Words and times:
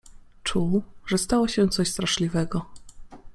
Czuł, 0.43 0.83
że 1.05 1.17
stało 1.17 1.47
się 1.47 1.69
coś 1.69 1.87
straszliwego. 1.89 2.65